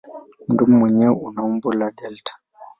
[0.49, 2.33] Mdomo wenyewe una umbo la delta.